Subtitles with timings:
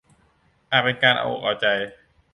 [0.71, 1.67] อาจเป็นการเอาอกเอาใจ